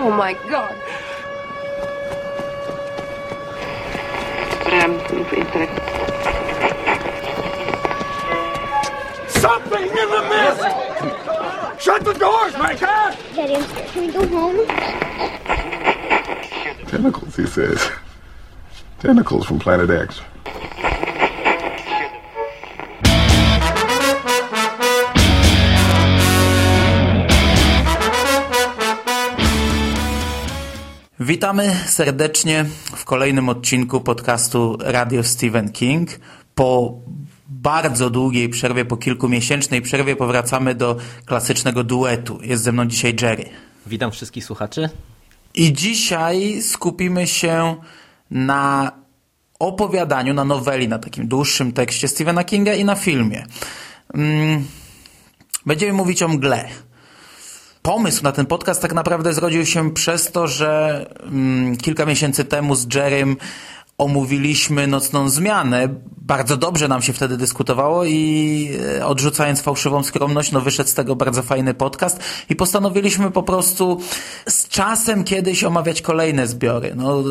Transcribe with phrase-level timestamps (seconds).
[0.00, 0.76] Oh my God.
[9.28, 11.82] Something in the mist!
[11.82, 13.16] Shut the doors, Micah!
[13.34, 13.88] Daddy, I'm scared.
[13.88, 14.66] Can we go home?
[16.86, 17.90] Tentacles, he says.
[19.00, 20.20] Tentacles from Planet X.
[31.28, 32.64] Witamy serdecznie
[32.96, 36.10] w kolejnym odcinku podcastu Radio Stephen King.
[36.54, 36.94] Po
[37.48, 42.38] bardzo długiej przerwie, po kilkumiesięcznej przerwie powracamy do klasycznego duetu.
[42.42, 43.44] Jest ze mną dzisiaj Jerry.
[43.86, 44.88] Witam wszystkich słuchaczy.
[45.54, 47.76] I dzisiaj skupimy się
[48.30, 48.92] na
[49.58, 53.46] opowiadaniu, na noweli, na takim dłuższym tekście Stephena Kinga i na filmie.
[54.14, 54.64] Mm,
[55.66, 56.68] Będziemy mówić o mgle.
[57.88, 62.74] Pomysł na ten podcast tak naprawdę zrodził się przez to, że mm, kilka miesięcy temu
[62.74, 63.36] z Jerrym
[63.98, 65.88] omówiliśmy nocną zmianę.
[66.16, 71.16] Bardzo dobrze nam się wtedy dyskutowało i e, odrzucając fałszywą skromność, no wyszedł z tego
[71.16, 74.00] bardzo fajny podcast i postanowiliśmy po prostu
[74.48, 76.92] z czasem kiedyś omawiać kolejne zbiory.
[76.96, 77.24] No, e,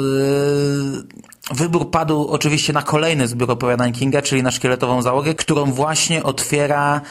[1.51, 7.01] wybór padł oczywiście na kolejny zbiór opowiadań Kinga, czyli na szkieletową załogę, którą właśnie otwiera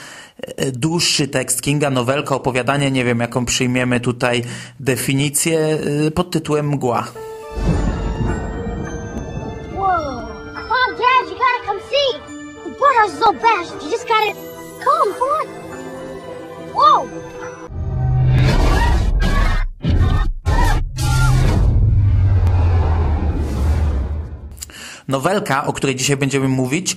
[0.73, 4.45] dłuższy tekst Kinga, nowelka, opowiadanie, nie wiem jaką przyjmiemy tutaj
[4.81, 7.07] definicję, e, pod tytułem Mgła.
[9.73, 10.27] Whoa.
[10.55, 12.21] Mom, Dad, you gotta come see.
[12.65, 13.83] The birdhouse is all bashed.
[13.85, 14.33] You just gotta
[14.85, 15.15] come.
[15.15, 15.47] Come on.
[16.73, 17.09] Whoa.
[25.09, 26.97] Nowelka, o której dzisiaj będziemy mówić,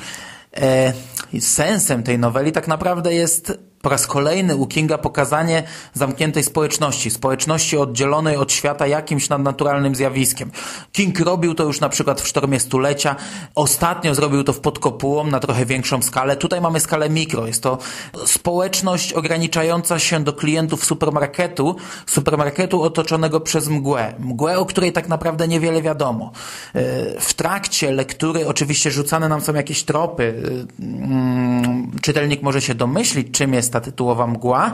[0.57, 0.93] e,
[1.39, 5.63] sensem tej noweli tak naprawdę jest po raz kolejny u Kinga pokazanie
[5.93, 10.51] zamkniętej społeczności, społeczności oddzielonej od świata jakimś nadnaturalnym zjawiskiem.
[10.91, 13.15] King robił to już na przykład w Sztormie Stulecia,
[13.55, 16.35] ostatnio zrobił to w Pod Kopułą na trochę większą skalę.
[16.35, 17.47] Tutaj mamy skalę mikro.
[17.47, 17.77] Jest to
[18.25, 21.75] społeczność ograniczająca się do klientów supermarketu,
[22.05, 24.13] supermarketu otoczonego przez mgłę.
[24.19, 26.31] Mgłę, o której tak naprawdę niewiele wiadomo.
[26.75, 26.81] E,
[27.19, 30.43] W trakcie lektury oczywiście rzucane nam są jakieś tropy.
[30.79, 34.73] E, mm, Czytelnik może się domyślić, czym jest ta tytułowa mgła,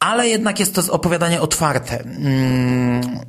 [0.00, 2.00] ale jednak jest to opowiadanie otwarte.
[2.00, 3.20] Mm,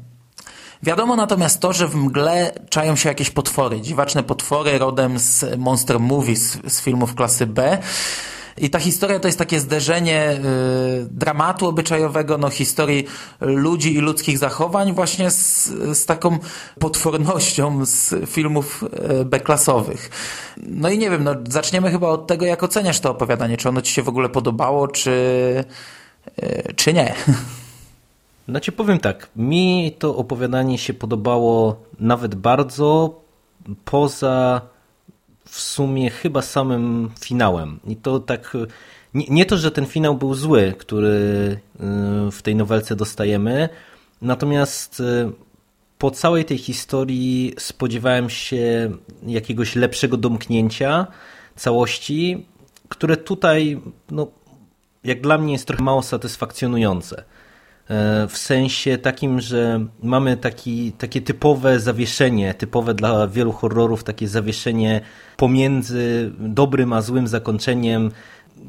[0.84, 6.00] Wiadomo natomiast to, że w mgle czają się jakieś potwory, dziwaczne potwory rodem z Monster
[6.00, 7.78] Movies, z filmów klasy B.
[8.58, 13.06] I ta historia to jest takie zderzenie y, dramatu obyczajowego, no historii
[13.42, 15.66] ludzi i ludzkich zachowań właśnie z,
[15.98, 16.38] z taką
[16.80, 18.84] potwornością z filmów
[19.22, 20.10] y, B-klasowych.
[20.58, 23.58] No i nie wiem, no zaczniemy chyba od tego, jak oceniasz to opowiadanie.
[23.58, 25.12] Czy ono ci się w ogóle podobało, czy,
[26.44, 27.14] y, czy nie?
[28.48, 33.16] No ci powiem tak, mi to opowiadanie się podobało nawet bardzo,
[33.86, 34.62] poza
[35.46, 37.80] w sumie chyba samym finałem.
[37.88, 38.58] I to tak,
[39.14, 41.08] nie, nie to, że ten finał był zły, który
[42.28, 43.70] y, w tej nowelce dostajemy,
[44.22, 45.32] natomiast y,
[45.98, 48.92] po całej tej historii spodziewałem się
[49.28, 51.08] jakiegoś lepszego domknięcia
[51.56, 52.46] całości,
[52.90, 53.82] które tutaj,
[54.12, 54.28] no,
[55.04, 57.24] jak dla mnie jest trochę mało satysfakcjonujące.
[57.90, 64.28] E, W sensie takim, że mamy taki, takie typowe zawieszenie, typowe dla wielu horrorów, takie
[64.28, 65.02] zawieszenie
[65.38, 68.12] pomiędzy dobrym a złym zakończeniem.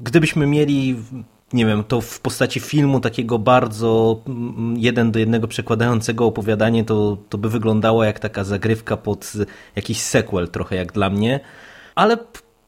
[0.03, 0.97] Gdybyśmy mieli,
[1.53, 7.19] nie wiem, to w postaci filmu takiego bardzo mm, jeden do jednego przekładającego opowiadanie, to,
[7.29, 9.33] to by wyglądało jak taka zagrywka pod
[9.77, 11.41] jakiś sequel, trochę jak dla mnie.
[11.95, 12.17] Ale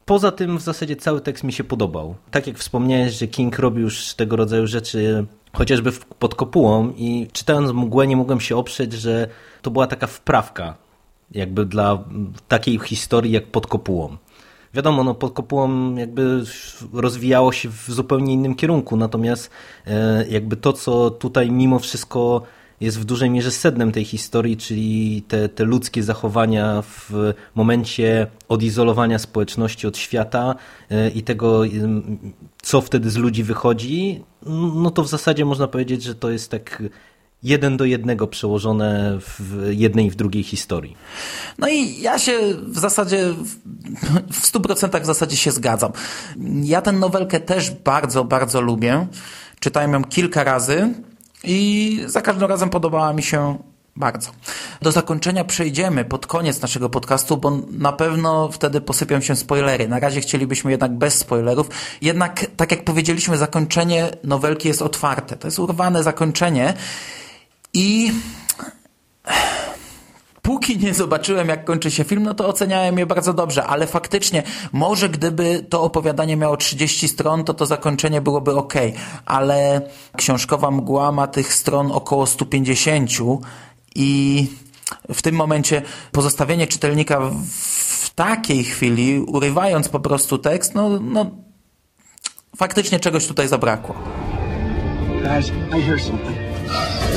[0.05, 2.15] poza tym w zasadzie cały tekst mi się podobał.
[2.31, 7.73] Tak jak wspomniałeś, że King robił już tego rodzaju rzeczy chociażby pod kopułą i czytając
[7.73, 9.29] mgłę nie mogłem się oprzeć, że
[9.63, 10.75] to była taka wprawka
[11.33, 12.05] jakby dla
[12.49, 14.17] takiej historii jak pod kopułą.
[14.75, 16.43] Wiadomo, no pod kopułą jakby
[16.93, 19.51] rozwijało się w zupełnie innym kierunku, natomiast
[19.87, 22.43] e, jakby to, co tutaj mimo wszystko
[22.81, 29.19] jest w dużej mierze sednem tej historii, czyli te, te ludzkie zachowania w momencie odizolowania
[29.19, 30.55] społeczności od świata
[30.91, 32.19] e, i tego, em,
[32.63, 34.25] co wtedy z ludzi wychodzi,
[34.75, 36.83] no to w zasadzie można powiedzieć, że to jest tak
[37.43, 40.97] jeden do jednego przełożone w jednej i w drugiej historii.
[41.59, 43.35] No i ja się w zasadzie,
[44.33, 45.93] w stu procentach w zasadzie się zgadzam.
[46.63, 49.07] Ja tę nowelkę też bardzo, bardzo lubię.
[49.61, 50.95] Czytałem ją kilka razy
[51.45, 53.59] i za każdym razem podobała mi się
[53.97, 54.31] bardzo.
[54.83, 59.89] Do zakończenia przejdziemy pod koniec naszego podcastu, bo na pewno wtedy posypią się spoilery.
[59.89, 61.69] Na razie chcielibyśmy jednak bez spoilerów.
[62.03, 65.37] Jednak, tak jak powiedzieliśmy, zakończenie nowelki jest otwarte.
[65.37, 66.75] To jest urwane zakończenie.
[67.75, 68.13] I
[70.69, 74.43] póki nie zobaczyłem, jak kończy się film, no to oceniałem je bardzo dobrze, ale faktycznie,
[74.73, 78.75] może gdyby to opowiadanie miało 30 stron, to to zakończenie byłoby ok,
[79.27, 79.81] ale
[80.17, 83.11] książkowa mgła ma tych stron około 150
[83.95, 84.47] i
[85.15, 85.83] w tym momencie
[86.13, 87.21] pozostawienie czytelnika
[88.01, 91.31] w takiej chwili, urywając po prostu tekst, no, no
[92.57, 93.95] faktycznie czegoś tutaj zabrakło.
[95.23, 97.08] Guys, I hear something.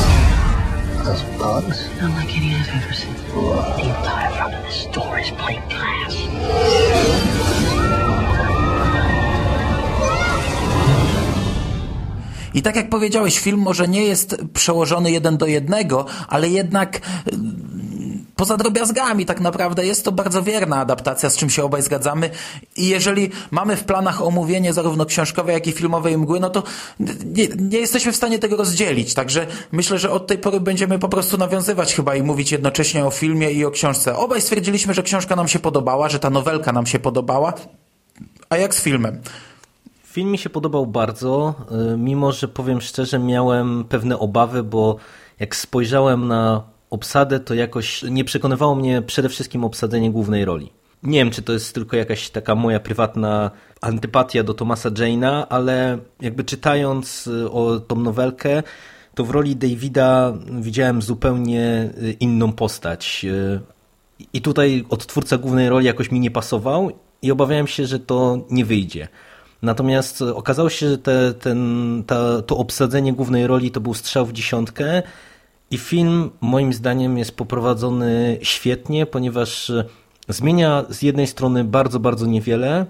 [1.03, 1.89] That's bugs.
[1.99, 3.15] Not like any I've ever seen.
[3.15, 6.15] The entire front of this is plate glass.
[12.53, 17.01] I tak jak powiedziałeś, film może nie jest przełożony jeden do jednego, ale jednak
[18.41, 22.29] poza drobiazgami tak naprawdę jest to bardzo wierna adaptacja, z czym się obaj zgadzamy.
[22.75, 26.63] I jeżeli mamy w planach omówienie zarówno książkowej, jak i filmowej mgły, no to
[27.25, 29.13] nie, nie jesteśmy w stanie tego rozdzielić.
[29.13, 33.11] Także myślę, że od tej pory będziemy po prostu nawiązywać chyba i mówić jednocześnie o
[33.11, 34.17] filmie i o książce.
[34.17, 37.53] Obaj stwierdziliśmy, że książka nam się podobała, że ta nowelka nam się podobała.
[38.49, 39.21] A jak z filmem?
[40.03, 41.55] Film mi się podobał bardzo,
[41.93, 44.95] y, mimo że powiem szczerze, miałem pewne obawy, bo
[45.39, 50.71] jak spojrzałem na obsadę, to jakoś nie przekonywało mnie przede wszystkim obsadzenie głównej roli.
[51.03, 53.51] Nie wiem, czy to jest tylko jakaś taka moja prywatna
[53.81, 58.63] antypatia do Thomasa Jane'a, ale jakby czytając y, o tą nowelkę,
[59.15, 63.25] to w roli Davida widziałem zupełnie y, inną postać.
[64.33, 66.91] I tutaj odtwórca głównej roli jakoś mi nie pasował
[67.21, 69.07] i obawiałem się, że to nie wyjdzie.
[69.61, 74.33] Natomiast okazało się, że te, ten, ta, to obsadzenie głównej roli to był strzał w
[74.33, 75.03] dziesiątkę
[75.71, 79.71] i film moim zdaniem jest poprowadzony świetnie, ponieważ
[80.29, 82.85] zmienia z jednej strony bardzo, bardzo niewiele,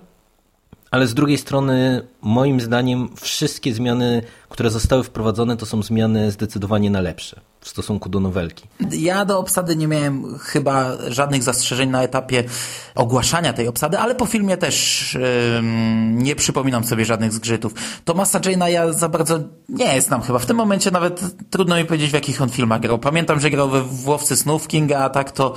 [0.91, 6.91] ale z drugiej strony moim zdaniem wszystkie zmiany, które zostały wprowadzone to są zmiany zdecydowanie
[6.91, 8.67] na lepsze w stosunku do nowelki.
[8.91, 12.43] Ja do obsady nie miałem chyba żadnych zastrzeżeń na etapie
[12.95, 15.61] ogłaszania tej obsady, ale po filmie też yy,
[16.11, 17.73] nie przypominam sobie żadnych zgrzytów.
[18.05, 20.39] Tomasa Jane'a ja za bardzo nie znam chyba.
[20.39, 22.99] W tym momencie nawet trudno mi powiedzieć, w jakich on filmach grał.
[22.99, 25.53] Pamiętam, że grał we Włowcy Snów Kinga, a tak to...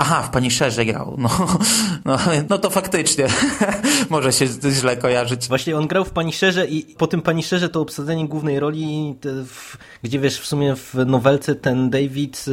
[0.00, 1.14] Aha, w Pani Szerze grał.
[1.18, 1.30] No,
[2.04, 2.18] no,
[2.48, 3.26] no to faktycznie
[4.10, 5.48] może się źle kojarzyć.
[5.48, 9.16] Właśnie on grał w Pani Szerze i po tym Pani Szerze to obsadzenie głównej roli,
[9.24, 11.27] w, gdzie wiesz, w sumie w nowelce
[11.60, 12.44] ten David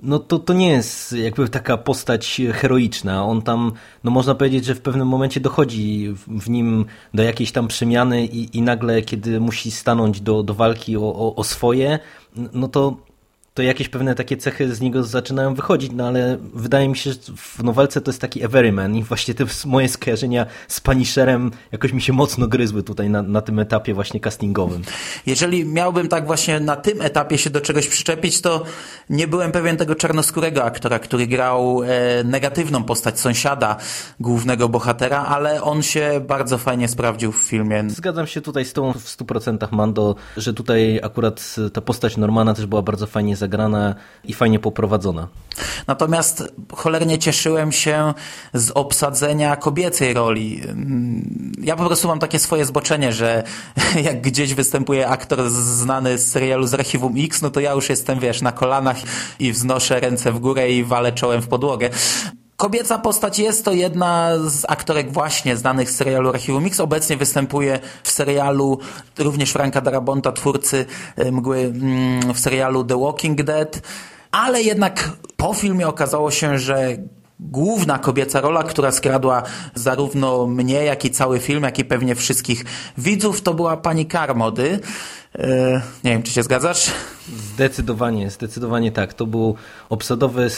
[0.00, 3.24] no to, to nie jest jakby taka postać heroiczna.
[3.24, 3.72] On tam,
[4.04, 6.84] no można powiedzieć, że w pewnym momencie dochodzi w nim
[7.14, 11.34] do jakiejś tam przemiany i, i nagle, kiedy musi stanąć do, do walki o, o,
[11.34, 11.98] o swoje,
[12.52, 12.96] no to
[13.58, 17.18] to jakieś pewne takie cechy z niego zaczynają wychodzić, no ale wydaje mi się, że
[17.36, 22.02] w nowelce to jest taki everyman i właśnie te moje skojarzenia z Punisherem jakoś mi
[22.02, 24.82] się mocno gryzły tutaj na, na tym etapie właśnie castingowym.
[25.26, 28.64] Jeżeli miałbym tak właśnie na tym etapie się do czegoś przyczepić, to
[29.10, 33.76] nie byłem pewien tego czarnoskórego aktora, który grał e, negatywną postać sąsiada
[34.20, 37.84] głównego bohatera, ale on się bardzo fajnie sprawdził w filmie.
[37.88, 42.66] Zgadzam się tutaj z tą w 100% Mando, że tutaj akurat ta postać Normana też
[42.66, 45.28] była bardzo fajnie zagrana zagrana i fajnie poprowadzona.
[45.86, 48.14] Natomiast cholernie cieszyłem się
[48.54, 50.60] z obsadzenia kobiecej roli.
[51.62, 53.44] Ja po prostu mam takie swoje zboczenie, że
[54.08, 58.20] jak gdzieś występuje aktor znany z serialu z Archiwum X, no to ja już jestem,
[58.20, 58.96] wiesz, na kolanach
[59.38, 61.90] i wznoszę ręce w górę i walę czołem w podłogę.
[62.58, 66.80] Kobieca postać jest to jedna z aktorek właśnie znanych z serialu Archiwum Mix.
[66.80, 68.78] Obecnie występuje w serialu
[69.18, 70.86] również Franka Darabonta, twórcy
[71.16, 73.80] e, Mgły mm, w serialu The Walking Dead.
[74.30, 76.96] Ale jednak po filmie okazało się, że
[77.40, 79.42] główna kobieca rola, która skradła
[79.74, 82.64] zarówno mnie, jak i cały film, jak i pewnie wszystkich
[82.98, 84.80] widzów, to była pani Karmody.
[85.38, 86.90] E, nie wiem, czy się zgadzasz?
[87.54, 89.14] Zdecydowanie, zdecydowanie tak.
[89.14, 89.54] To był
[89.88, 90.50] obsadowy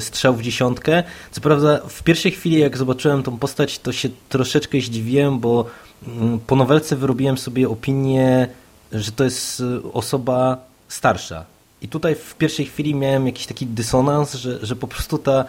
[0.00, 1.02] strzał w dziesiątkę.
[1.30, 5.66] Co prawda w pierwszej chwili jak zobaczyłem tą postać, to się troszeczkę zdziwiłem, bo
[6.06, 8.48] mm, po nowelce wyrobiłem sobie opinię,
[8.92, 10.56] że to jest osoba
[10.88, 11.44] starsza.
[11.82, 15.44] I tutaj w pierwszej chwili miałem jakiś taki dysonans, że, że po prostu ta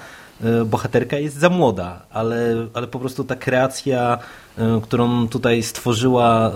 [0.65, 4.17] bohaterka jest za młoda, ale, ale po prostu ta kreacja,
[4.57, 6.51] e, którą tutaj stworzyła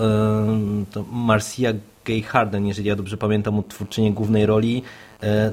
[1.12, 1.74] Marcia
[2.06, 4.84] Gay Harden, jeżeli ja dobrze pamiętam, twórczynię głównej roli,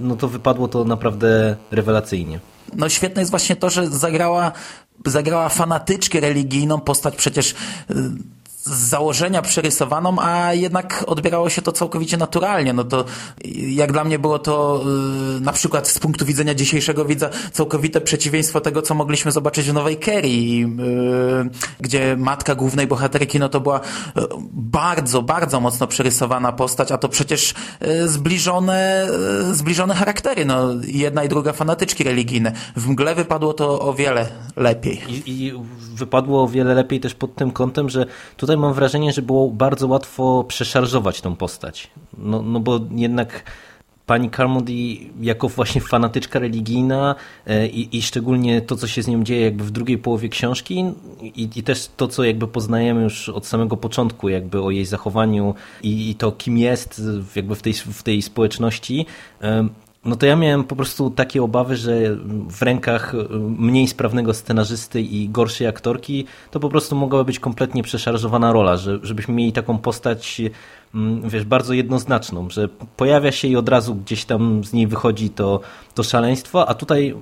[0.00, 2.40] no to wypadło to naprawdę rewelacyjnie.
[2.74, 4.52] No świetne jest właśnie to, że zagrała,
[5.06, 7.54] zagrała fanatyczkę religijną, postać przecież
[8.66, 12.72] z założenia przerysowaną, a jednak odbierało się to całkowicie naturalnie.
[12.72, 13.04] No to
[13.54, 14.84] jak dla mnie było to
[15.34, 19.74] yy, na przykład z punktu widzenia dzisiejszego widza całkowite przeciwieństwo tego, co mogliśmy zobaczyć w
[19.74, 20.28] Nowej Kerry,
[21.80, 23.80] gdzie matka głównej bohaterki, no to była
[24.16, 29.08] yy, bardzo, bardzo mocno przerysowana postać, a to przecież yy, zbliżone,
[29.52, 32.52] zbliżone charaktery, no jedna i druga fanatyczki religijne.
[32.76, 35.02] W mgle wypadło to o wiele lepiej.
[35.08, 35.52] I, I
[35.94, 38.06] wypadło o wiele lepiej też pod tym kątem, że
[38.36, 41.90] tutaj mam wrażenie, że było bardzo łatwo przeszarżować tą postać.
[42.18, 43.44] No, no bo jednak
[44.06, 44.72] pani Carmody
[45.20, 47.14] jako właśnie fanatyczka religijna
[47.46, 50.84] e, i, i, szczególnie to, co się z nią dzieje jakby w drugiej połowie książki
[51.22, 55.54] i, i, też to, co jakby poznajemy już od samego początku jakby o jej zachowaniu
[55.82, 57.02] i, i to, kim jest
[57.36, 59.06] jakby w tej, w tej społeczności,
[60.06, 62.16] no to ja miałem po prostu takie obawy, że
[62.50, 63.12] w rękach
[63.58, 68.98] mniej sprawnego scenarzysty i gorszej aktorki to po prostu mogła być kompletnie przeszarżowana rola, że,
[69.02, 70.42] żebyśmy mieli taką postać
[70.94, 75.30] mm, wiesz, bardzo jednoznaczną, że pojawia się i od razu gdzieś tam z niej wychodzi
[75.30, 75.60] to,
[75.94, 77.14] to szaleństwo, a tutaj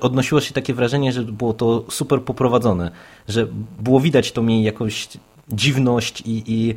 [0.00, 2.90] odnosiło się takie wrażenie, że było to super poprowadzone,
[3.28, 3.46] że
[3.80, 5.08] było widać to jej jakąś
[5.48, 6.74] dziwność i, i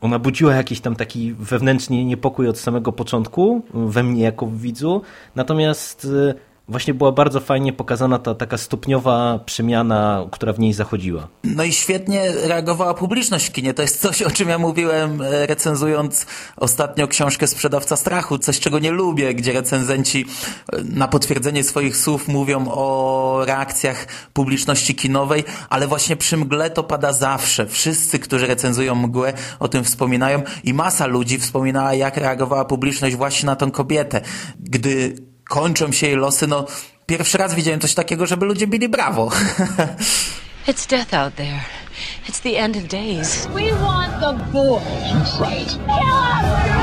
[0.00, 5.02] ona budziła jakiś tam taki wewnętrzny niepokój od samego początku we mnie jako widzu,
[5.34, 6.34] natomiast y,
[6.70, 11.28] właśnie była bardzo fajnie pokazana ta taka stopniowa przemiana, która w niej zachodziła.
[11.44, 13.74] No i świetnie reagowała publiczność w kinie.
[13.74, 18.38] To jest coś, o czym ja mówiłem e, recenzując ostatnio książkę Sprzedawca Strachu.
[18.38, 20.26] Coś, czego nie lubię, gdzie recenzenci
[20.72, 26.82] e, na potwierdzenie swoich słów mówią o reakcjach publiczności kinowej, ale właśnie przy mgle to
[26.82, 27.66] pada zawsze.
[27.66, 33.46] Wszyscy, którzy recenzują mgłę, o tym wspominają i masa ludzi wspominała, jak reagowała publiczność właśnie
[33.46, 34.20] na tą kobietę.
[34.60, 36.66] Gdy kończą się jej losy, no
[37.06, 39.30] pierwszy raz widziałem coś takiego, żeby ludzie bili brawo.
[40.68, 41.60] It's death out there.
[42.28, 43.46] It's the end of days.
[43.46, 44.80] We want the boy.
[45.40, 46.79] Right.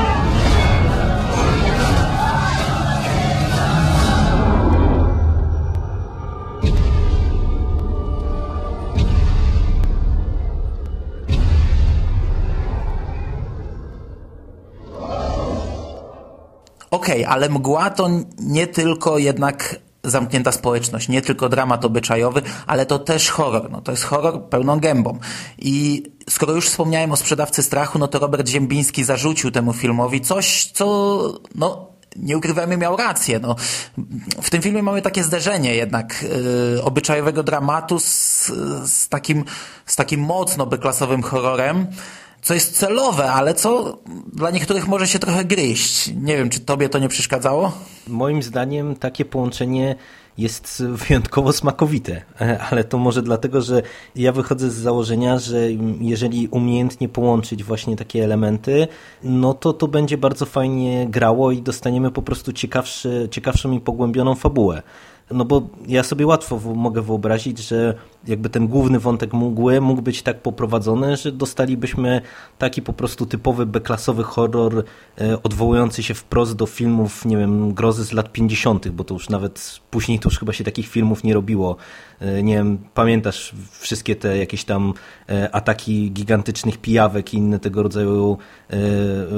[16.90, 22.86] Okej, okay, ale mgła to nie tylko jednak zamknięta społeczność, nie tylko dramat obyczajowy, ale
[22.86, 23.70] to też horror.
[23.70, 25.18] No, to jest horror pełną gębą.
[25.58, 30.70] I skoro już wspomniałem o sprzedawcy strachu, no to Robert Ziembiński zarzucił temu filmowi coś,
[30.74, 31.18] co
[31.54, 33.38] no, nie ukrywajmy, miał rację.
[33.38, 33.56] No,
[34.42, 36.24] w tym filmie mamy takie zderzenie jednak
[36.74, 38.46] yy, obyczajowego dramatu z,
[38.84, 39.44] z, takim,
[39.86, 41.86] z takim mocno beklasowym horrorem
[42.48, 43.98] co jest celowe, ale co
[44.32, 46.12] dla niektórych może się trochę gryźć.
[46.16, 47.72] Nie wiem, czy tobie to nie przeszkadzało?
[48.06, 49.96] Moim zdaniem takie połączenie
[50.38, 52.22] jest wyjątkowo smakowite,
[52.70, 53.82] ale to może dlatego, że
[54.16, 55.58] ja wychodzę z założenia, że
[56.00, 58.88] jeżeli umiejętnie połączyć właśnie takie elementy,
[59.22, 64.34] no to to będzie bardzo fajnie grało i dostaniemy po prostu ciekawszy, ciekawszą i pogłębioną
[64.34, 64.82] fabułę.
[65.30, 67.94] No bo ja sobie łatwo mogę wyobrazić, że
[68.26, 72.20] jakby ten główny wątek mgły mógł być tak poprowadzony, że dostalibyśmy
[72.58, 74.84] taki po prostu typowy beklasowy horror
[75.20, 79.28] e, odwołujący się wprost do filmów, nie wiem, grozy z lat 50., bo to już
[79.28, 81.76] nawet później to już chyba się takich filmów nie robiło.
[82.20, 84.94] E, nie wiem, pamiętasz wszystkie te jakieś tam
[85.28, 88.38] e, ataki gigantycznych pijawek i inne tego rodzaju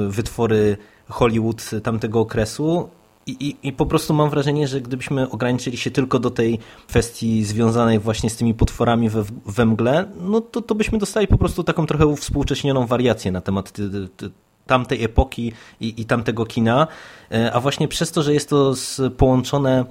[0.07, 0.77] wytwory
[1.09, 2.89] Hollywood tamtego okresu
[3.27, 7.43] i, i, I, po prostu mam wrażenie, że gdybyśmy ograniczyli się tylko do tej kwestii
[7.43, 11.63] związanej właśnie z tymi potworami we, we mgle, no to, to byśmy dostali po prostu
[11.63, 14.29] taką trochę uwspółcześnioną wariację na temat ty, ty,
[14.67, 16.87] tamtej epoki i, i tamtego kina.
[17.31, 18.73] E, a właśnie przez to, że jest to
[19.17, 19.85] połączone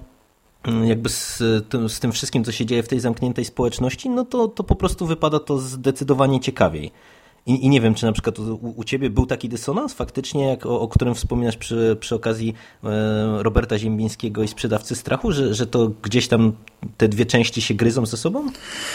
[0.62, 4.24] mm, jakby z tym, z tym wszystkim, co się dzieje w tej zamkniętej społeczności, no
[4.24, 6.92] to, to po prostu wypada to zdecydowanie ciekawiej.
[7.46, 10.66] I, I, nie wiem, czy na przykład u, u, ciebie był taki dysonans faktycznie, jak
[10.66, 12.54] o, o którym wspominasz przy, przy okazji
[12.84, 12.88] e,
[13.42, 16.52] Roberta Ziembińskiego i sprzedawcy strachu, że, że to gdzieś tam
[16.96, 18.46] te dwie części się gryzą ze sobą?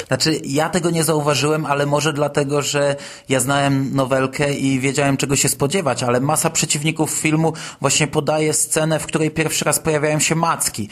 [0.07, 2.95] Znaczy, ja tego nie zauważyłem, ale może dlatego, że
[3.29, 8.99] ja znałem nowelkę i wiedziałem, czego się spodziewać, ale masa przeciwników filmu właśnie podaje scenę,
[8.99, 10.89] w której pierwszy raz pojawiają się macki.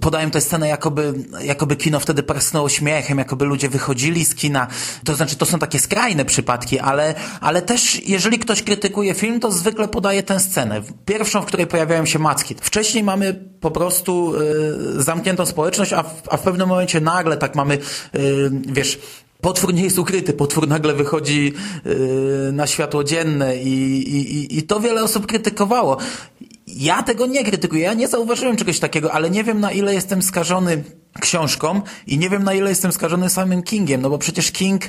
[0.00, 4.66] Podają tę scenę, jakoby, jakoby kino wtedy prasnęło śmiechem, jakoby ludzie wychodzili z kina.
[5.04, 9.52] To znaczy, to są takie skrajne przypadki, ale, ale też, jeżeli ktoś krytykuje film, to
[9.52, 10.82] zwykle podaje tę scenę.
[11.06, 12.54] Pierwszą, w której pojawiają się macki.
[12.60, 14.34] Wcześniej mamy po prostu
[14.96, 17.78] yy, zamkniętą społeczność, a w a w pewnym momencie nagle tak mamy,
[18.12, 18.98] yy, wiesz,
[19.40, 21.52] Potwór nie jest ukryty, potwór nagle wychodzi
[21.84, 23.68] yy, na światło dzienne i,
[24.16, 25.96] i, i to wiele osób krytykowało.
[26.66, 30.22] Ja tego nie krytykuję, ja nie zauważyłem czegoś takiego, ale nie wiem na ile jestem
[30.22, 30.84] skażony
[31.20, 34.82] książką i nie wiem na ile jestem skażony samym Kingiem, no bo przecież King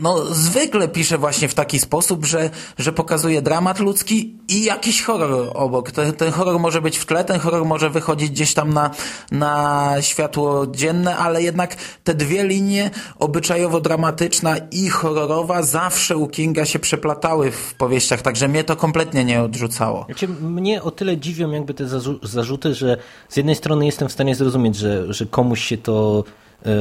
[0.00, 5.50] no, zwykle pisze właśnie w taki sposób, że, że pokazuje dramat ludzki i jakiś horror
[5.54, 5.90] obok.
[5.90, 8.90] Ten, ten horror może być w tle, ten horror może wychodzić gdzieś tam na,
[9.32, 16.78] na światło dzienne, ale jednak te dwie linie, obyczajowo-dramatyczna i horrorowa, zawsze u Kinga się
[16.78, 20.04] przeplatały w powieściach, także mnie to kompletnie nie odrzucało.
[20.04, 21.84] Znaczy, mnie o tyle dziwią jakby te
[22.22, 22.96] zarzuty, że
[23.28, 26.24] z jednej strony jestem w stanie zrozumieć, że, że komuś się to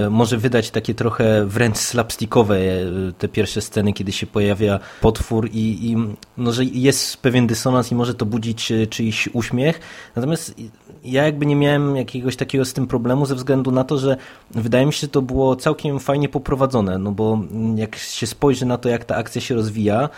[0.09, 2.86] może wydać takie trochę wręcz slapstickowe e,
[3.17, 5.95] te pierwsze sceny, kiedy się pojawia potwór i, i
[6.38, 9.79] no, że jest pewien dysonans i może to budzić e, czyjś uśmiech.
[10.15, 10.55] Natomiast
[11.03, 14.17] ja jakby nie miałem jakiegoś takiego z tym problemu ze względu na to, że
[14.51, 17.39] wydaje mi się, że to było całkiem fajnie poprowadzone, no bo
[17.75, 20.09] jak się spojrzy na to, jak ta akcja się rozwija,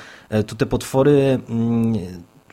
[0.47, 1.93] to te potwory mm,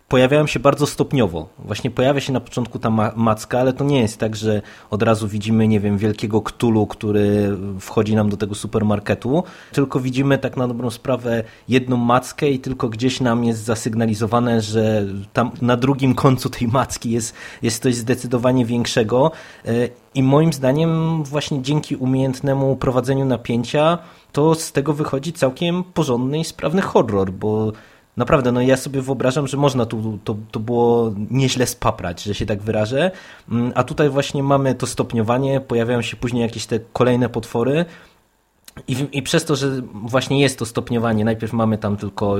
[0.08, 1.48] pojawiają się bardzo stopniowo.
[1.58, 5.02] Właśnie pojawia się na początku ta ma macka, ale to nie jest tak, że od
[5.02, 10.56] razu widzimy, nie wiem, wielkiego ktulu, który wchodzi nam do tego supermarketu, tylko widzimy tak
[10.56, 16.14] na dobrą sprawę jedną mackę i tylko gdzieś nam jest zasygnalizowane, że tam na drugim
[16.14, 19.30] końcu tej macki jest, jest coś zdecydowanie większego
[19.64, 19.70] e,
[20.14, 23.98] i moim zdaniem właśnie dzięki umiejętnemu prowadzeniu napięcia
[24.32, 27.72] to z tego wychodzi całkiem porządny i sprawny horror, bo
[28.18, 32.46] Naprawdę, no ja sobie wyobrażam, że można tu, to, to było nieźle spaprać, że się
[32.46, 33.10] tak wyrażę,
[33.50, 37.84] mm, a tutaj właśnie mamy to stopniowanie, pojawiają się później jakieś te kolejne potwory.
[38.88, 42.36] I, i przez to, że właśnie jest to stopniowanie, najpierw mamy tam tylko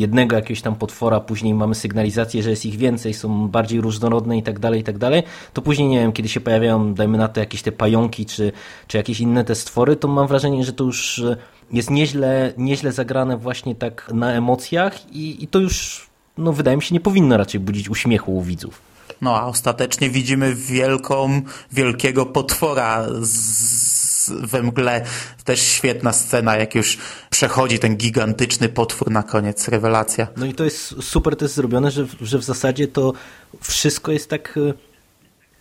[0.00, 4.42] jednego jakiegoś tam potwora, później mamy sygnalizację, że jest ich więcej, są bardziej różnorodne i
[4.42, 7.40] tak dalej, i tak dalej, to później, nie wiem, kiedy się pojawiają, dajmy na to
[7.40, 8.52] jakieś te pająki, czy,
[8.86, 11.22] czy jakieś inne te stwory, to mam wrażenie, że to już
[11.72, 16.06] jest nieźle, nieźle zagrane właśnie tak na emocjach i, i to już,
[16.38, 18.90] no wydaje mi się, nie powinno raczej budzić uśmiechu u widzów.
[19.20, 21.42] No a ostatecznie widzimy wielką,
[21.72, 25.04] wielkiego potwora z, we mgle.
[25.44, 26.98] Też świetna scena, jak już
[27.30, 30.26] przechodzi ten gigantyczny potwór na koniec, rewelacja.
[30.36, 33.12] No i to jest super też zrobione, że, że w zasadzie to
[33.60, 34.58] wszystko jest tak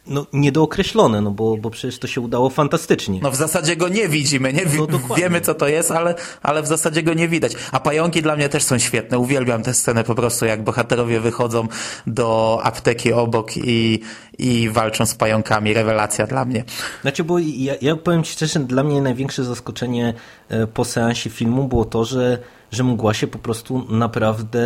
[0.09, 3.19] no, niedookreślone, no bo, bo przecież to się udało fantastycznie.
[3.23, 6.67] No w zasadzie go nie widzimy, nie no, wiemy co to jest, ale, ale w
[6.67, 7.53] zasadzie go nie widać.
[7.71, 9.19] A pająki dla mnie też są świetne.
[9.19, 11.67] Uwielbiam tę scenę po prostu, jak bohaterowie wychodzą
[12.07, 13.99] do apteki obok i,
[14.37, 15.73] i walczą z pająkami.
[15.73, 16.63] Rewelacja dla mnie.
[17.01, 20.13] Znaczy, bo ja, ja powiem Ci szczerze, dla mnie największe zaskoczenie
[20.49, 22.39] e, po seansie filmu było to, że
[22.71, 24.59] że mgła się po prostu naprawdę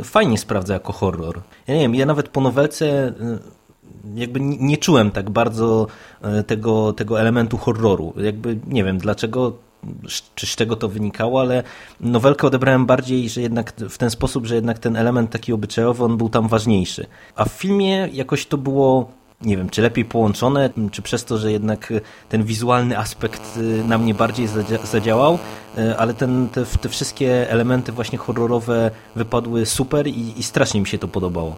[0.00, 1.40] y, fajnie sprawdza jako horror.
[1.66, 3.12] Ja nie wiem, ja nawet po nowelce y,
[4.14, 5.86] jakby nie czułem tak bardzo
[6.22, 8.14] e, tego, tego elementu horroru.
[8.16, 9.52] Jakby nie wiem dlaczego,
[10.34, 11.62] czy z czego to wynikało, ale
[12.00, 16.16] nowelkę odebrałem bardziej, że jednak w ten sposób, że jednak ten element taki obyczajowy, on
[16.16, 17.06] był tam ważniejszy.
[17.34, 21.52] A w filmie jakoś to było nie wiem, czy lepiej połączone, czy przez to, że
[21.52, 21.92] jednak
[22.28, 24.48] ten wizualny aspekt y, na mnie bardziej
[24.84, 25.38] zadziałał,
[25.78, 30.86] y, ale ten, te, te wszystkie elementy właśnie horrorowe wypadły super i, i, strasznie mi
[30.86, 31.56] się to podobało.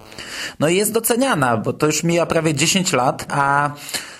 [0.60, 3.70] No i jest doceniana, bo to już mija prawie 10 lat, a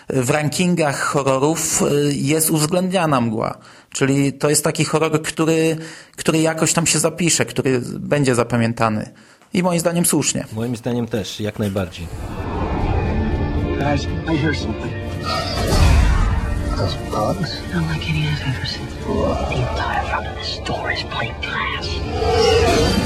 [0.09, 3.59] w rankingach horrorów jest uwzględniana mgła.
[3.91, 5.77] Czyli to jest taki horror, który,
[6.17, 9.11] który jakoś tam się zapisze, który będzie zapamiętany.
[9.55, 10.45] I moim zdaniem słusznie.
[10.53, 12.07] Moim zdaniem też, jak najbardziej.
[13.81, 14.93] Guys, I hear something.
[16.77, 17.63] Those bugs?
[17.73, 18.85] Unlike any I've ever seen.
[18.85, 23.00] The entire front of this store is plain glass.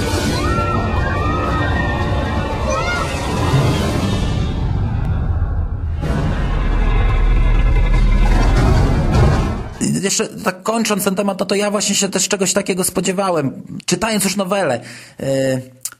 [10.02, 13.62] Jeszcze tak kończąc ten temat, no to ja właśnie się też czegoś takiego spodziewałem.
[13.86, 14.80] Czytając już nowelę,
[15.18, 15.26] yy,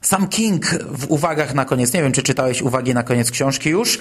[0.01, 3.99] sam King w uwagach na koniec, nie wiem, czy czytałeś uwagi na koniec książki już?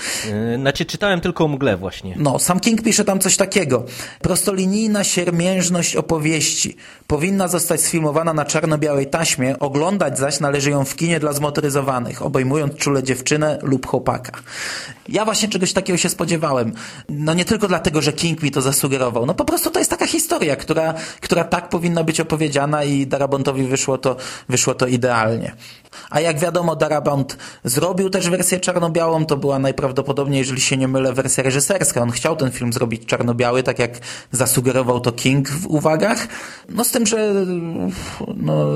[0.50, 2.14] Yy, znaczy, czytałem tylko o mgle właśnie.
[2.18, 3.84] No, sam King pisze tam coś takiego.
[4.20, 11.20] Prostolinijna siermiężność opowieści powinna zostać sfilmowana na czarno-białej taśmie, oglądać zaś należy ją w kinie
[11.20, 14.32] dla zmotoryzowanych, obejmując czule dziewczynę lub chłopaka.
[15.08, 16.72] Ja właśnie czegoś takiego się spodziewałem.
[17.08, 19.26] No nie tylko dlatego, że King mi to zasugerował.
[19.26, 23.66] No po prostu to jest taka historia, która, która tak powinna być opowiedziana i Darabontowi
[23.66, 24.16] wyszło to,
[24.48, 25.52] wyszło to idealnie.
[26.10, 31.12] A jak wiadomo, Darabont zrobił też wersję czarno-białą, to była najprawdopodobniej, jeżeli się nie mylę,
[31.12, 32.02] wersja reżyserska.
[32.02, 33.98] On chciał ten film zrobić czarno-biały, tak jak
[34.32, 36.28] zasugerował to King w uwagach.
[36.68, 37.34] No z tym, że
[38.36, 38.66] no,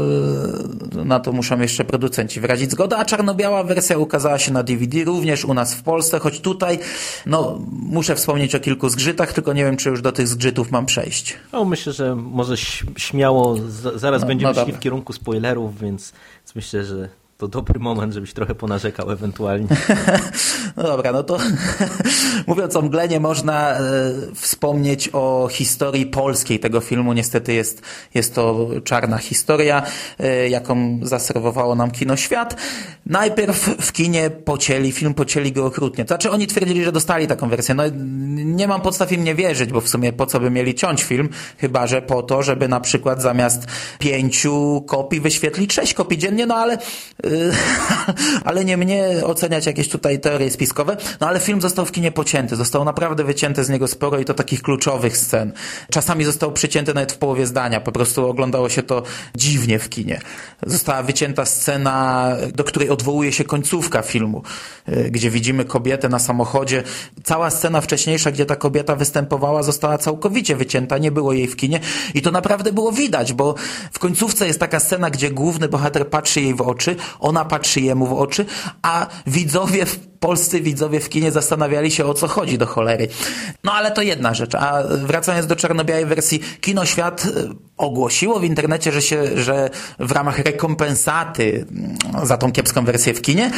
[1.04, 5.44] na to muszą jeszcze producenci wyrazić zgodę, a czarno-biała wersja ukazała się na DVD również
[5.44, 6.78] u nas w Polsce, choć tutaj
[7.26, 10.87] no, muszę wspomnieć o kilku zgrzytach, tylko nie wiem, czy już do tych zgrzytów mam
[10.87, 11.37] przejść.
[11.52, 12.57] No, myślę, że może
[12.96, 13.57] śmiało,
[13.94, 16.12] zaraz no, będziemy no szli w kierunku spoilerów, więc
[16.59, 19.66] myślę, że to dobry moment, żebyś trochę ponarzekał ewentualnie.
[20.77, 21.38] No dobra, no to
[22.46, 23.81] mówiąc o mgle, nie można e,
[24.35, 27.12] wspomnieć o historii polskiej tego filmu.
[27.12, 27.83] Niestety jest,
[28.14, 29.83] jest to czarna historia,
[30.18, 32.57] e, jaką zaserwowało nam Kino Świat.
[33.07, 36.05] Najpierw w kinie pocięli, film pocięli go okrutnie.
[36.05, 37.74] To znaczy oni twierdzili, że dostali taką wersję.
[37.74, 37.83] No
[38.44, 41.29] nie mam podstaw im nie wierzyć, bo w sumie po co by mieli ciąć film,
[41.59, 43.66] chyba że po to, żeby na przykład zamiast
[43.98, 46.79] pięciu kopii wyświetlić sześć kopii dziennie, no ale
[48.44, 52.56] ale nie mnie oceniać jakieś tutaj teorie spiskowe, no ale film został w kinie pocięty,
[52.56, 55.52] został naprawdę wycięte z niego sporo i to takich kluczowych scen.
[55.90, 59.02] Czasami został przycięty nawet w połowie zdania, po prostu oglądało się to
[59.34, 60.20] dziwnie w kinie.
[60.66, 64.42] Została wycięta scena, do której odwołuje się końcówka filmu,
[64.86, 66.82] yy, gdzie widzimy kobietę na samochodzie.
[67.24, 71.80] Cała scena wcześniejsza, gdzie ta kobieta występowała, została całkowicie wycięta, nie było jej w kinie
[72.14, 73.54] i to naprawdę było widać, bo
[73.92, 78.07] w końcówce jest taka scena, gdzie główny bohater patrzy jej w oczy, ona patrzy jemu
[78.07, 78.46] w oczy,
[78.83, 79.87] a widzowie,
[80.20, 83.09] polscy widzowie w kinie zastanawiali się o co chodzi do cholery.
[83.64, 84.54] No ale to jedna rzecz.
[84.54, 87.28] A wracając do czarno-białej wersji, Kino Świat e,
[87.76, 93.22] ogłosiło w internecie, że się, że w ramach rekompensaty mm, za tą kiepską wersję w
[93.22, 93.50] kinie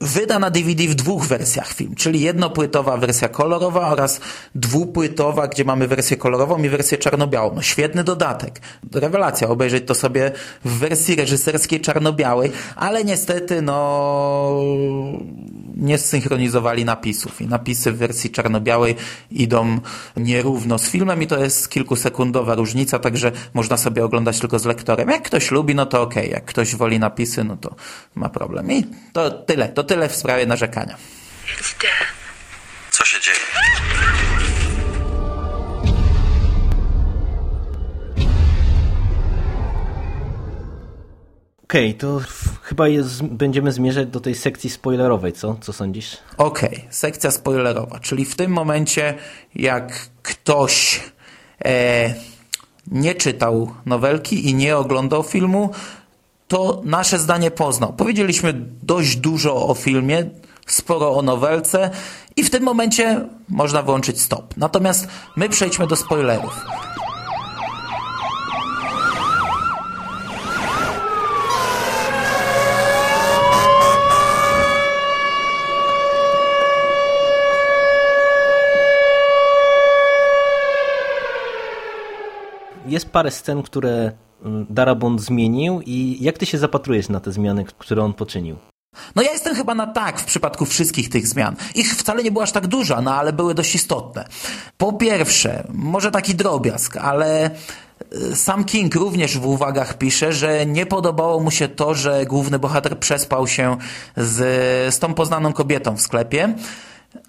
[0.00, 4.20] wyda na DVD w dwóch wersjach film, czyli jednopłytowa wersja kolorowa oraz
[4.54, 7.54] dwupłytowa, gdzie mamy wersję kolorową i wersję czarno-białą.
[7.54, 8.60] No świetny dodatek.
[8.92, 10.32] Rewelacja, obejrzeć to sobie
[10.64, 14.60] w wersji reżyserskiej czarno-białej, ale niestety no
[15.76, 18.94] nie zsynchronizowali napisów i napisy w wersji czarno-białej
[19.30, 19.78] idą
[20.16, 25.08] nierówno z filmem i to jest kilkusekundowa różnica, także można sobie oglądać tylko z lektorem.
[25.08, 26.26] Jak ktoś lubi, no to okay.
[26.26, 27.74] jak ktoś woli napisy, no to
[28.14, 28.72] ma problem.
[28.72, 30.96] I to tyle, to tyle w sprawie narzekania.
[32.90, 33.38] Co się dzieje?
[41.64, 42.20] Okej, okay, to
[42.62, 45.56] chyba jest, będziemy zmierzać do tej sekcji spoilerowej, co?
[45.60, 46.16] Co sądzisz?
[46.36, 49.14] Okej, okay, sekcja spoilerowa, czyli w tym momencie
[49.54, 51.00] jak ktoś
[51.64, 52.14] e,
[52.86, 55.70] nie czytał nowelki i nie oglądał filmu,
[56.48, 57.92] to nasze zdanie poznał.
[57.92, 60.30] Powiedzieliśmy dość dużo o filmie,
[60.66, 61.90] sporo o nowelce
[62.36, 64.56] i w tym momencie można włączyć stop.
[64.56, 66.64] Natomiast my przejdźmy do spoilerów.
[82.86, 84.12] Jest parę scen, które
[84.70, 88.56] Darabont zmienił i jak ty się zapatrujesz na te zmiany, które on poczynił?
[89.16, 91.56] No ja jestem chyba na tak w przypadku wszystkich tych zmian.
[91.74, 94.24] Ich wcale nie było aż tak dużo, no ale były dość istotne.
[94.76, 97.50] Po pierwsze, może taki drobiazg, ale
[98.12, 102.58] y, sam King również w uwagach pisze, że nie podobało mu się to, że główny
[102.58, 103.76] bohater przespał się
[104.16, 104.36] z,
[104.94, 106.54] z tą poznaną kobietą w sklepie,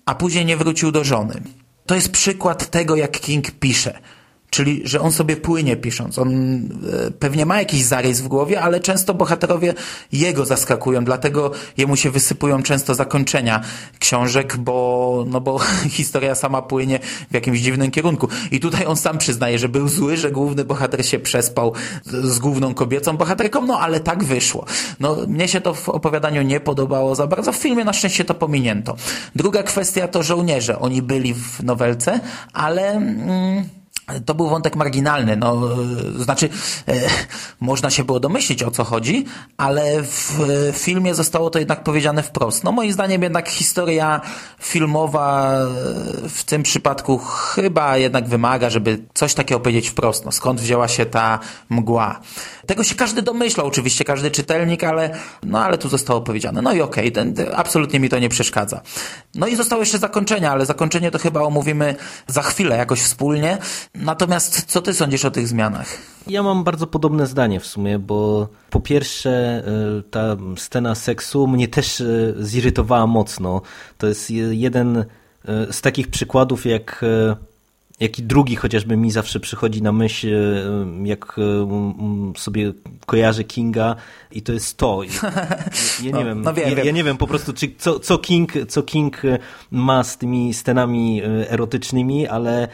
[0.05, 1.41] a później nie wrócił do żony.
[1.85, 3.99] To jest przykład tego, jak King pisze.
[4.49, 6.19] Czyli, że on sobie płynie pisząc.
[6.19, 9.73] On e, pewnie ma jakiś zarys w głowie, ale często bohaterowie
[10.11, 13.61] jego zaskakują, dlatego jemu się wysypują często zakończenia
[13.99, 15.59] książek, bo, no bo
[15.99, 16.99] historia sama płynie
[17.31, 18.27] w jakimś dziwnym kierunku.
[18.51, 21.73] I tutaj on sam przyznaje, że był zły, że główny bohater się przespał
[22.05, 24.65] z główną kobiecą bohaterką, no ale tak wyszło.
[24.99, 27.51] No, mnie się to w opowiadaniu nie podobało za bardzo.
[27.51, 28.95] W filmie na szczęście to pominięto.
[29.35, 30.79] Druga kwestia to żołnierze.
[30.79, 32.19] Oni byli w nowelce,
[32.53, 32.91] ale...
[32.91, 33.78] Mm,
[34.25, 35.37] to był wątek marginalny.
[35.37, 35.61] No,
[36.17, 36.49] znaczy,
[36.87, 36.93] e,
[37.59, 39.25] można się było domyślić o co chodzi,
[39.57, 42.63] ale w filmie zostało to jednak powiedziane wprost.
[42.63, 44.21] No, moim zdaniem jednak historia
[44.61, 45.51] filmowa
[46.29, 50.25] w tym przypadku chyba jednak wymaga, żeby coś takiego powiedzieć wprost.
[50.25, 52.19] No, skąd wzięła się ta mgła?
[52.67, 55.09] Tego się każdy domyślał, oczywiście, każdy czytelnik, ale,
[55.43, 56.61] no, ale tu zostało powiedziane.
[56.61, 58.81] No i okej, okay, absolutnie mi to nie przeszkadza.
[59.35, 61.95] No i zostało jeszcze zakończenie, ale zakończenie to chyba omówimy
[62.27, 63.57] za chwilę jakoś wspólnie.
[63.99, 65.97] Natomiast co ty sądzisz o tych zmianach?
[66.27, 69.63] Ja mam bardzo podobne zdanie w sumie, bo po pierwsze
[69.99, 73.61] y, ta scena seksu mnie też y, zirytowała mocno.
[73.97, 75.05] To jest jeden y,
[75.71, 77.05] z takich przykładów, jak
[77.99, 80.27] jak i drugi chociażby mi zawsze przychodzi na myśl,
[81.03, 81.35] jak
[82.37, 82.73] sobie
[83.05, 83.95] kojarzę Kinga
[84.31, 85.01] i to jest to.
[86.03, 88.17] Ja, nie no, wiem, no wiem, ja, ja, nie wiem po prostu, czy, co, co,
[88.17, 89.21] King, co King
[89.71, 92.67] ma z tymi scenami erotycznymi, ale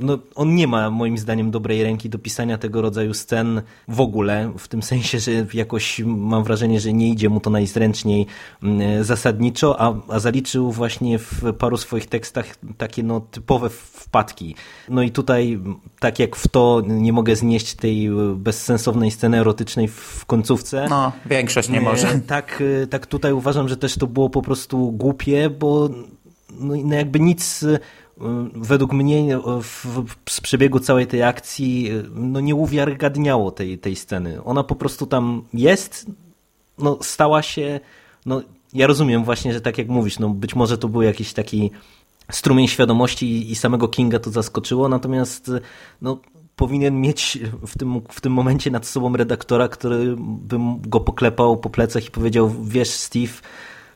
[0.00, 4.52] no, on nie ma moim zdaniem dobrej ręki do pisania tego rodzaju scen w ogóle,
[4.58, 8.26] w tym sensie, że jakoś mam wrażenie, że nie idzie mu to najzręczniej
[8.62, 12.46] mm, zasadniczo, a, a zaliczył właśnie w paru swoich tekstach
[12.78, 14.54] takie no, typowe wpadki.
[14.88, 15.60] No i tutaj,
[16.00, 20.86] tak jak w to nie mogę znieść tej bezsensownej sceny erotycznej w końcówce.
[20.90, 22.06] No, większość nie może.
[22.26, 25.88] Tak, tak tutaj uważam, że też to było po prostu głupie, bo
[26.60, 27.64] no, no jakby nic
[28.54, 33.96] według mnie w, w, z przebiegu całej tej akcji y, no nie uwiarygadniało tej, tej
[33.96, 34.44] sceny.
[34.44, 36.06] Ona po prostu tam jest,
[36.78, 37.80] no stała się,
[38.26, 41.70] no ja rozumiem właśnie, że tak jak mówisz, no być może to był jakiś taki
[42.30, 45.60] strumień świadomości i samego Kinga to zaskoczyło, natomiast y,
[46.02, 46.18] no,
[46.56, 51.70] powinien mieć w tym, w tym momencie nad sobą redaktora, który bym go poklepał po
[51.70, 53.32] plecach i powiedział, wiesz Steve,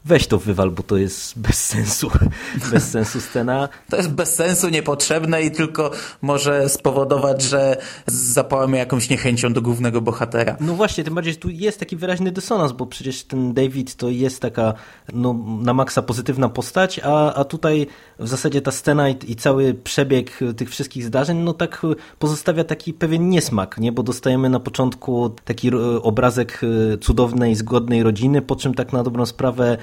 [0.05, 2.11] weź to wywal, bo to jest bez sensu,
[2.73, 3.69] bez sensu scena.
[3.91, 5.91] To jest bez sensu, niepotrzebne i tylko
[6.23, 10.57] może spowodować, że zapałamy jakąś niechęcią do głównego bohatera.
[10.61, 14.09] No właśnie, tym bardziej, że tu jest taki wyraźny dysonans, bo przecież ten David to
[14.09, 14.75] jest taka
[15.13, 17.87] no, na maksa pozytywna postać, a, a tutaj
[18.19, 21.83] w zasadzie ta scena i, i cały przebieg tych wszystkich zdarzeń, no tak
[22.19, 23.93] pozostawia taki pewien niesmak, nie?
[23.93, 25.71] bo dostajemy na początku taki
[26.03, 26.61] obrazek
[26.95, 29.77] e, cudownej, zgodnej rodziny, po czym tak na dobrą sprawę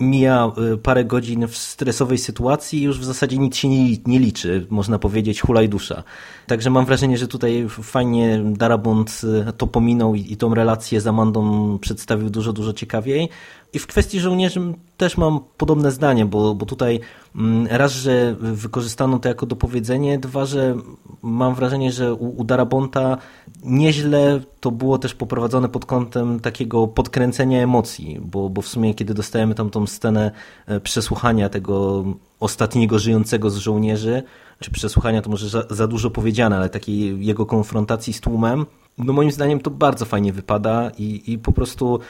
[0.00, 4.18] mija y, parę godzin w stresowej sytuacji i już w zasadzie nic się nie, nie
[4.18, 6.02] liczy, można powiedzieć, hulaj dusza.
[6.46, 11.06] Także mam wrażenie, że tutaj fajnie Darabont y, to pominął i, i tą relację z
[11.06, 13.28] Amandą przedstawił dużo, dużo ciekawiej.
[13.74, 14.60] I w kwestii żołnierzy
[14.96, 17.00] też mam podobne zdanie, bo, bo tutaj
[17.36, 20.76] mm, raz, że wykorzystano to jako dopowiedzenie, dwa, że
[21.22, 23.16] mam wrażenie, że u, u Darabonta
[23.64, 29.14] nieźle to było też poprowadzone pod kątem takiego podkręcenia emocji, bo, bo w sumie kiedy
[29.14, 30.30] dostajemy tam tą scenę
[30.66, 32.04] e, przesłuchania tego
[32.40, 34.22] ostatniego żyjącego z żołnierzy,
[34.60, 38.66] czy przesłuchania to może za, za dużo powiedziane, ale takiej jego konfrontacji z tłumem,
[38.98, 42.00] no moim zdaniem to bardzo fajnie wypada i, i po prostu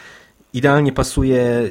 [0.54, 1.70] idealnie pasuje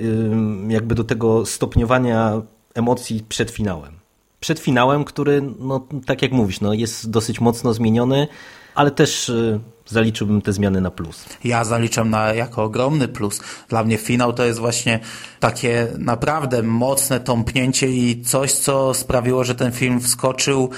[0.68, 2.42] jakby do tego stopniowania
[2.74, 3.94] emocji przed finałem.
[4.40, 8.28] Przed finałem, który, no, tak jak mówisz, no, jest dosyć mocno zmieniony,
[8.76, 11.26] ale też y, zaliczyłbym te zmiany na plus.
[11.44, 13.42] Ja zaliczam na, jako ogromny plus.
[13.70, 15.00] Dla mnie finał to jest właśnie
[15.40, 20.70] takie naprawdę mocne tąpnięcie i coś, co sprawiło, że ten film wskoczył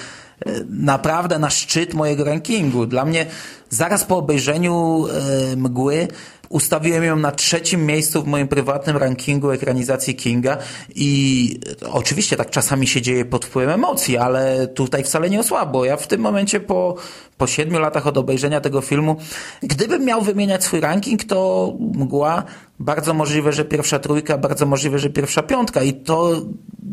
[0.47, 2.85] y, naprawdę na szczyt mojego rankingu.
[2.85, 3.25] Dla mnie
[3.69, 6.07] zaraz po obejrzeniu e, Mgły
[6.49, 10.57] Ustawiłem ją na trzecim miejscu w moim prywatnym rankingu ekranizacji Kinga
[10.95, 11.59] i
[11.91, 15.85] oczywiście tak czasami się dzieje pod wpływem emocji, ale tutaj wcale nie osłabło.
[15.85, 16.95] Ja w tym momencie po,
[17.37, 19.17] po siedmiu latach od obejrzenia tego filmu,
[19.63, 22.43] gdybym miał wymieniać swój ranking, to mgła
[22.79, 26.41] bardzo możliwe, że pierwsza trójka, bardzo możliwe, że pierwsza piątka i to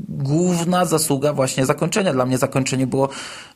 [0.09, 2.13] główna zasługa właśnie zakończenia.
[2.13, 3.09] Dla mnie zakończenie było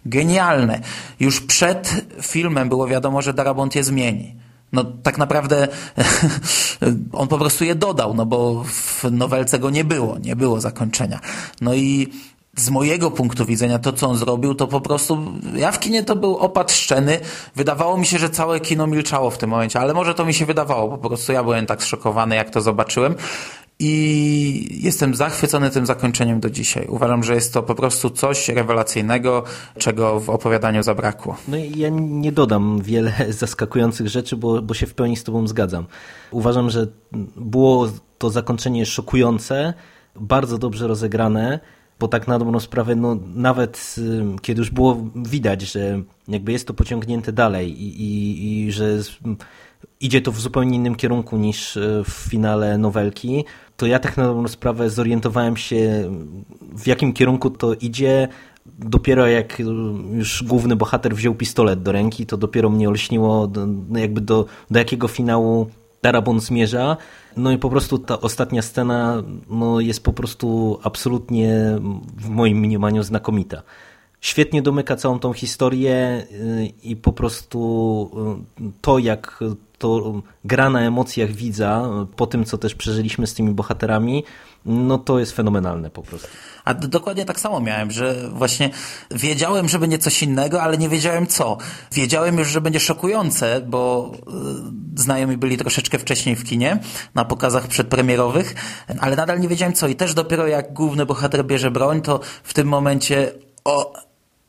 [0.07, 0.81] genialne.
[1.21, 5.69] Już przed filmem było wiadomo, że Darabont je zmieni no tak naprawdę
[7.13, 11.21] on po prostu je dodał, no bo w nowelce go nie było, nie było zakończenia.
[11.61, 12.09] No i
[12.57, 16.17] z mojego punktu widzenia to, co on zrobił, to po prostu, ja w kinie to
[16.17, 17.21] był opad szczeny.
[17.57, 20.47] Wydawało mi się, że całe kino milczało w tym momencie, ale może to mi się
[20.47, 23.15] wydawało, po prostu ja byłem tak zszokowany, jak to zobaczyłem.
[23.79, 26.87] I jestem zachwycony tym zakończeniem do dzisiaj.
[26.89, 29.45] Uważam, że jest to po prostu coś rewelacyjnego,
[29.79, 31.37] czego w opowiadaniu zabrakło.
[31.49, 35.47] No i ja nie dodam wiele zaskakujących rzeczy, bo, bo się w pełni z Tobą
[35.47, 35.87] zgadzam.
[36.31, 36.87] Uważam, że
[37.37, 39.75] było to zakończenie szokujące,
[40.21, 41.61] bardzo dobrze rozegrane,
[41.99, 43.97] bo tak na dobrą sprawę, no, nawet
[44.43, 48.99] kiedy już było widać, że jakby jest to pociągnięte dalej i, i, i że
[50.01, 53.45] idzie to w zupełnie innym kierunku niż y, w finale nowelki,
[53.77, 56.11] to ja tak na dobrą sprawę zorientowałem się,
[56.61, 58.29] w jakim kierunku to idzie.
[58.79, 59.63] Dopiero jak
[60.13, 63.51] już główny bohater wziął pistolet do ręki, to dopiero mnie olśniło,
[63.89, 65.67] no jakby do, do jakiego finału
[66.03, 66.97] Darabon zmierza.
[67.37, 71.79] No i po prostu ta ostatnia scena no jest po prostu absolutnie
[72.17, 73.63] w moim mniemaniu znakomita.
[74.21, 78.11] Świetnie domyka całą tą historię y, i po prostu
[78.61, 79.45] y, to, jak
[79.79, 84.25] to gra na emocjach widza, po tym co też przeżyliśmy z tymi bohaterami,
[84.67, 86.29] no to jest fenomenalne po prostu.
[86.65, 88.71] A dokładnie tak samo miałem, że właśnie
[89.11, 91.59] wiedziałem, że będzie coś innego, ale nie wiedziałem co.
[91.93, 94.13] Wiedziałem już, że będzie szokujące, bo
[94.97, 96.79] y, znajomi byli troszeczkę wcześniej w kinie,
[97.15, 98.55] na pokazach przedpremierowych,
[98.99, 99.89] ale nadal nie wiedziałem co.
[99.89, 103.33] I też dopiero jak główny bohater bierze broń, to w tym momencie
[103.65, 103.93] o,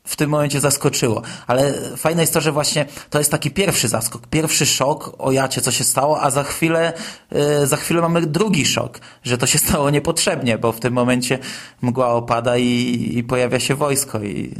[0.08, 1.22] w tym momencie zaskoczyło.
[1.46, 5.60] Ale fajne jest to, że właśnie to jest taki pierwszy zaskok, pierwszy szok, o jacie,
[5.60, 6.92] co się stało, a za chwilę,
[7.32, 11.38] yy, za chwilę mamy drugi szok, że to się stało niepotrzebnie, bo w tym momencie
[11.82, 14.54] mgła opada i, i pojawia się wojsko i,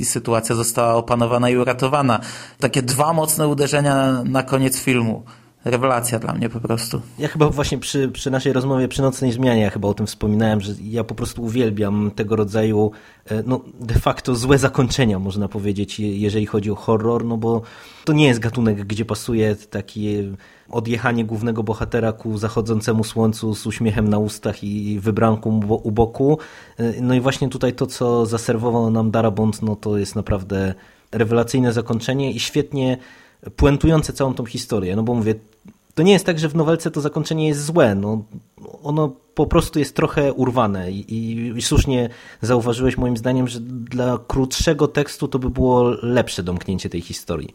[0.00, 2.20] i, sytuacja została opanowana i uratowana.
[2.60, 5.22] Takie dwa mocne uderzenia na koniec filmu
[5.64, 7.00] rewelacja dla mnie po prostu.
[7.18, 10.60] Ja chyba właśnie przy, przy naszej rozmowie przy Nocnej Zmianie ja chyba o tym wspominałem,
[10.60, 12.90] że ja po prostu uwielbiam tego rodzaju
[13.26, 17.62] e, no de facto złe zakończenia można powiedzieć, jeżeli chodzi o horror, no bo
[18.04, 20.24] to nie jest gatunek, gdzie pasuje takie
[20.70, 26.38] odjechanie głównego bohatera ku zachodzącemu słońcu z uśmiechem na ustach i wybranką u boku.
[26.78, 30.74] E, no i właśnie tutaj to, co zaserwował nam Darabont, no to jest naprawdę
[31.12, 32.98] rewelacyjne zakończenie i świetnie
[33.56, 34.96] puentujące całą tą historię.
[34.96, 35.34] No bo mówię,
[35.94, 37.94] to nie jest tak, że w nowelce to zakończenie jest złe.
[37.94, 38.24] No,
[38.82, 41.04] ono po prostu jest trochę urwane I,
[41.56, 42.08] i, słusznie
[42.42, 47.54] zauważyłeś moim zdaniem, że dla krótszego tekstu to by było lepsze domknięcie tej historii.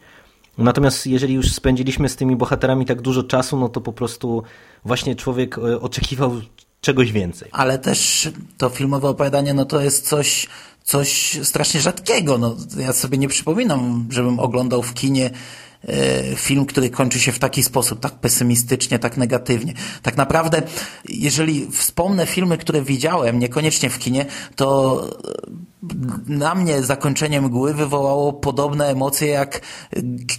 [0.57, 4.43] Natomiast jeżeli już spędziliśmy z tymi bohaterami tak dużo czasu, no to po prostu
[4.85, 6.31] właśnie człowiek e, oczekiwał
[6.81, 7.49] czegoś więcej.
[7.51, 10.47] Ale też to filmowe opowiadanie, no to jest coś,
[10.83, 12.37] coś strasznie rzadkiego.
[12.37, 15.29] No, ja sobie nie przypominam, żebym oglądał w kinie
[16.35, 19.73] film, który kończy się w taki sposób, tak pesymistycznie, tak negatywnie.
[20.01, 20.61] Tak naprawdę,
[21.09, 25.01] jeżeli wspomnę filmy, które widziałem, niekoniecznie w kinie, to
[26.27, 29.61] na mnie zakończenie mgły wywołało podobne emocje, jak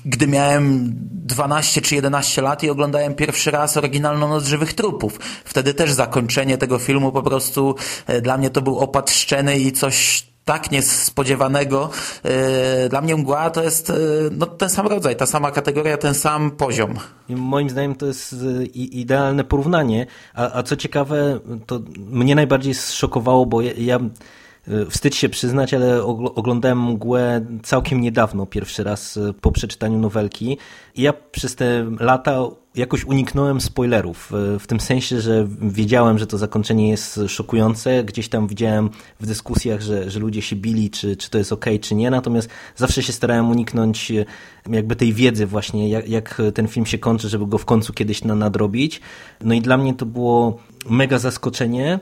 [0.04, 5.18] gdy miałem 12 czy 11 lat i oglądałem pierwszy raz oryginalną Noc Żywych Trupów.
[5.44, 7.74] Wtedy też zakończenie tego filmu po prostu
[8.06, 11.90] e, dla mnie to był opad szczeny i coś tak niespodziewanego.
[12.22, 13.94] E, dla mnie mgła to jest e,
[14.32, 16.94] no, ten sam rodzaj, ta sama kategoria, ten sam poziom.
[17.28, 20.06] Moim zdaniem to jest e, idealne porównanie.
[20.34, 23.98] A, a co ciekawe, to mnie najbardziej zszokowało, bo ja, ja
[24.90, 30.58] wstyd się przyznać, ale oglądałem mgłę całkiem niedawno, pierwszy raz po przeczytaniu nowelki.
[30.94, 32.38] I ja przez te lata
[32.74, 38.28] jakoś uniknąłem spoilerów, e, w tym sensie, że wiedziałem, że to zakończenie jest szokujące, gdzieś
[38.28, 41.94] tam widziałem w dyskusjach, że, że ludzie się bili, czy, czy to jest ok, czy
[41.94, 44.12] nie, natomiast zawsze się starałem uniknąć
[44.70, 48.24] jakby tej wiedzy właśnie, jak, jak ten film się kończy, żeby go w końcu kiedyś
[48.24, 49.00] na, nadrobić.
[49.40, 50.58] No i dla mnie to było
[50.90, 51.98] mega zaskoczenie,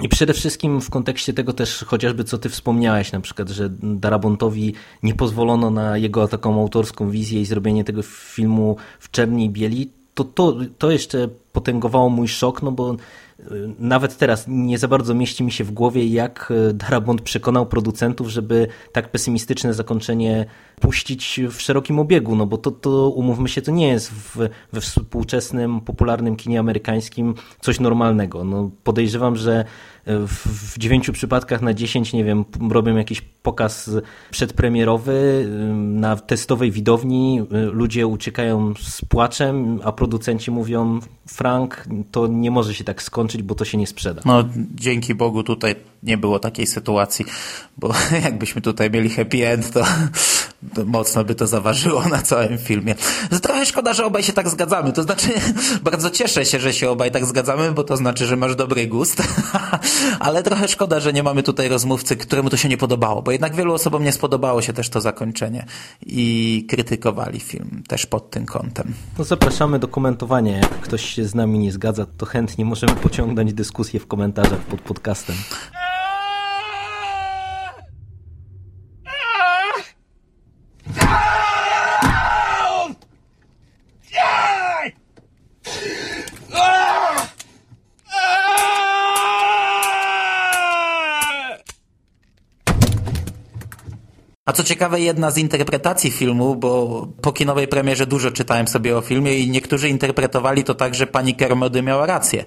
[0.00, 4.74] i przede wszystkim w kontekście tego też chociażby co ty wspomniałeś, na przykład, że Darabontowi
[5.02, 9.90] nie pozwolono na jego taką autorską wizję i zrobienie tego filmu w czerni i bieli,
[10.14, 12.96] to, to, to jeszcze potęgowało mój szok, no bo
[13.78, 18.28] nawet teraz nie za bardzo mieści mi się w głowie, jak e, Darabont przekonał producentów,
[18.28, 20.46] żeby tak pesymistyczne zakończenie
[20.80, 24.80] puścić w szerokim obiegu, no bo to, to umówmy się, to nie jest w, we
[24.80, 28.44] współczesnym, popularnym kinie amerykańskim coś normalnego.
[28.44, 29.64] No, podejrzewam, że
[30.06, 33.90] w dziewięciu przypadkach na dziesięć, nie wiem, robią jakiś pokaz
[34.30, 42.74] przedpremierowy na testowej widowni, ludzie uciekają z płaczem, a producenci mówią Frank, to nie może
[42.74, 44.22] się tak skończyć, bo to się nie sprzeda.
[44.24, 47.24] No dzięki Bogu tutaj nie było takiej sytuacji,
[47.76, 47.92] bo
[48.24, 49.84] jakbyśmy tutaj mieli happy end, to
[50.86, 52.94] mocno by to zaważyło na całym filmie.
[53.42, 54.92] Trochę szkoda, że obaj się tak zgadzamy.
[54.92, 55.28] To znaczy,
[55.82, 59.22] bardzo cieszę się, że się obaj tak zgadzamy, bo to znaczy, że masz dobry gust,
[60.20, 63.54] ale trochę szkoda, że nie mamy tutaj rozmówcy, któremu to się nie podobało, bo jednak
[63.54, 65.66] wielu osobom nie spodobało się też to zakończenie
[66.06, 68.94] i krytykowali film też pod tym kątem.
[69.18, 70.56] No zapraszamy do komentowania.
[70.56, 74.80] Jak ktoś się z nami nie zgadza, to chętnie możemy pociągnąć dyskusję w komentarzach pod
[74.80, 75.36] podcastem.
[94.50, 99.00] A co ciekawe, jedna z interpretacji filmu, bo po kinowej premierze dużo czytałem sobie o
[99.00, 102.44] filmie i niektórzy interpretowali to tak, że pani Kermody miała rację,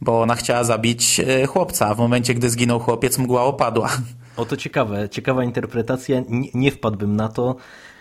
[0.00, 3.90] bo ona chciała zabić e, chłopca, a w momencie, gdy zginął chłopiec, mgła opadła.
[4.36, 7.56] O to ciekawe, ciekawa interpretacja, nie, nie wpadłbym na to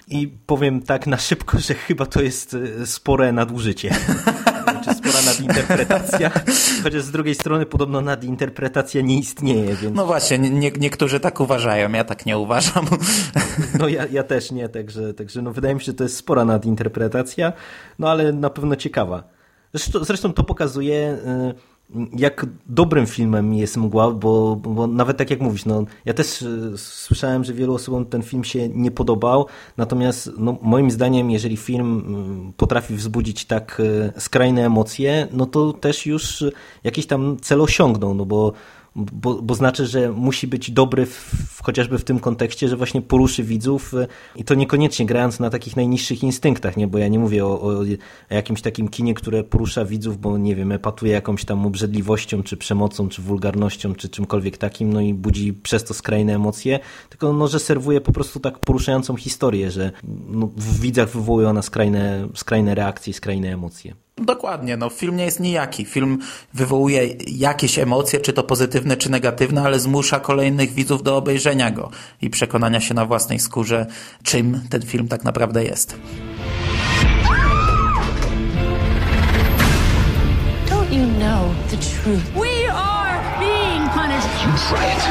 [0.08, 3.96] i powiem tak na szybko, że chyba to jest e, spore nadużycie.
[5.40, 6.32] nadinterpretacja,
[6.84, 9.76] chociaż z drugiej strony podobno nadinterpretacja nie istnieje.
[9.76, 9.96] Więc...
[9.96, 12.86] No właśnie, nie, niektórzy tak uważają, ja tak nie uważam.
[13.80, 16.46] No ja, ja też nie, także, także no wydaje mi się, że to jest spora
[16.46, 17.54] nadinterpretacja,
[18.00, 19.24] no ale na pewno ciekawa.
[19.74, 21.18] Zresztą, zresztą to pokazuje...
[21.26, 21.75] Yy,
[22.18, 26.78] jak dobrym filmem jest Mgła, bo, bo nawet tak jak mówisz, no, ja też e,
[26.78, 29.46] słyszałem, że wielu osobom ten film się nie podobał,
[29.78, 33.82] natomiast no, moim zdaniem, jeżeli film mm, potrafi wzbudzić tak
[34.16, 36.44] e, skrajne emocje, no to też już
[36.84, 38.54] jakiś tam cel osiągnął, no bo
[38.96, 43.44] bo, bo znaczy, że musi być dobry w, chociażby w tym kontekście, że właśnie poruszy
[43.44, 46.88] widzów y, i to niekoniecznie grając na takich najniższych instynktach, nie?
[46.88, 47.84] bo ja nie mówię o, o
[48.30, 53.10] jakimś takim kinie, które porusza widzów, bo nie wiem, epatuje jakąś tam obrzydliwością, czy przemocą,
[53.10, 56.80] czy wulgarnością, czy czymkolwiek takim, no i budzi przez to skrajne emocje,
[57.10, 59.92] tylko no, że serwuje po prostu tak poruszającą historię, że
[60.28, 64.05] no, w widzach wywołuje ona skrajne, skrajne reakcje, skrajne emocje.
[64.18, 65.86] Dokładnie, no film nie jest nijaki.
[65.86, 66.20] Film
[66.54, 71.90] wywołuje jakieś emocje, czy to pozytywne, czy negatywne, ale zmusza kolejnych widzów do obejrzenia go
[72.22, 73.86] i przekonania się na własnej skórze,
[74.24, 75.96] czym ten film tak naprawdę jest.
[80.70, 82.24] Don't you know the truth?
[82.34, 84.30] We are being punished.
[84.46, 85.04] You try it.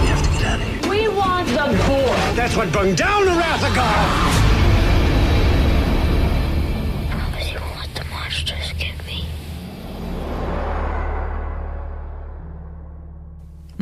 [0.00, 0.90] We have to get out of here.
[0.90, 2.16] We want the gore.
[2.36, 4.31] That's what brung down the wrath of God.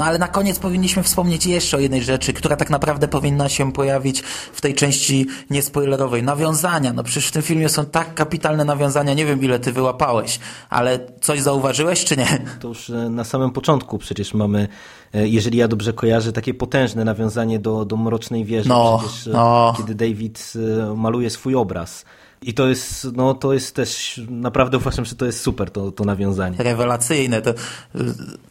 [0.00, 3.72] No ale na koniec powinniśmy wspomnieć jeszcze o jednej rzeczy, która tak naprawdę powinna się
[3.72, 4.20] pojawić
[4.52, 6.22] w tej części niespoilerowej.
[6.22, 6.92] Nawiązania.
[6.92, 10.40] No przecież w tym filmie są tak kapitalne nawiązania, nie wiem ile ty wyłapałeś,
[10.70, 12.38] ale coś zauważyłeś czy nie?
[12.60, 14.68] To już e, na samym początku przecież mamy,
[15.14, 18.68] e, jeżeli ja dobrze kojarzę, takie potężne nawiązanie do, do Mrocznej Wieży.
[18.68, 19.74] No, przecież, e, no.
[19.76, 20.52] Kiedy David
[20.96, 22.04] maluje swój obraz.
[22.42, 26.04] I to jest, no to jest też, naprawdę uważam, że to jest super, to, to
[26.04, 26.56] nawiązanie.
[26.58, 27.42] rewelacyjne.
[27.42, 27.54] To,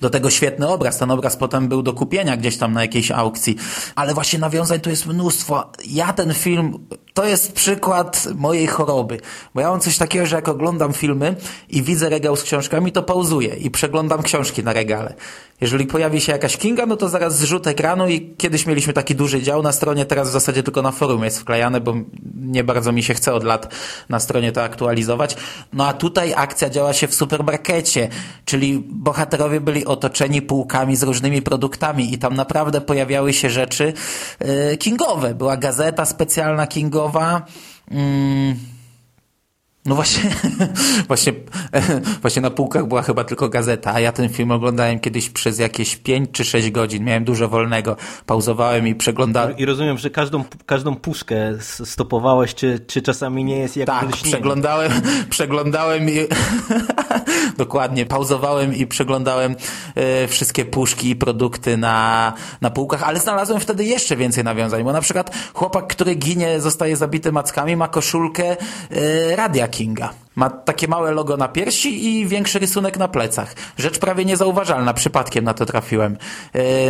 [0.02, 0.98] do tego świetny obraz.
[0.98, 3.56] Ten obraz potem był do kupienia gdzieś tam na jakiejś aukcji.
[3.96, 5.72] Ale właśnie nawiązań tu jest mnóstwo.
[5.88, 9.20] Ja ten film, to jest przykład mojej choroby.
[9.56, 11.36] Bo ja mam coś takiego, że jak oglądam filmy
[11.70, 15.14] i widzę regał z książkami, to pauzuję i przeglądam książki na regale.
[15.62, 19.42] Jeżeli pojawi się jakaś Kinga, no to zaraz zrzut ekranu i kiedyś mieliśmy taki duży
[19.42, 21.96] dział na stronie, teraz w zasadzie tylko na forum jest wklejane, bo
[22.36, 23.74] nie bardzo mi się chce od lat
[24.10, 25.38] na stronie to aktualizować.
[25.74, 28.10] No a tutaj akcja działa się w supermarkecie,
[28.46, 33.94] czyli bohaterowie byli otoczeni półkami z różnymi produktami i tam naprawdę pojawiały się rzeczy
[34.40, 35.36] yy, kingowe.
[35.36, 37.46] Była gazeta specjalna kingowa,
[37.92, 38.56] mm,
[39.90, 40.30] no właśnie,
[41.08, 41.34] właśnie,
[42.22, 45.96] właśnie na półkach była chyba tylko gazeta, a ja ten film oglądałem kiedyś przez jakieś
[45.96, 47.04] 5 czy 6 godzin.
[47.04, 49.58] Miałem dużo wolnego, pauzowałem i przeglądałem.
[49.58, 51.36] I rozumiem, że każdą, każdą puszkę
[51.86, 54.92] stopowałeś, czy, czy czasami nie jest jak Tak, przeglądałem,
[55.30, 56.28] przeglądałem i
[57.58, 59.56] dokładnie, pauzowałem i przeglądałem
[59.96, 64.94] e, wszystkie puszki i produkty na, na półkach, ale znalazłem wtedy jeszcze więcej nawiązań, bo
[64.94, 68.58] na przykład chłopak, który ginie, zostaje zabity mackami, ma koszulkę
[68.92, 70.10] e, Radia Kinga.
[70.36, 73.56] Ma takie małe logo na piersi i większy rysunek na plecach.
[73.78, 76.18] Rzecz prawie niezauważalna, przypadkiem na to trafiłem.